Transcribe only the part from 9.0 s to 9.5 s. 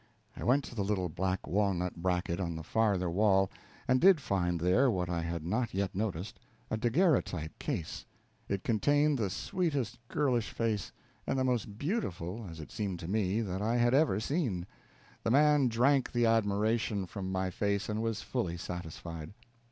the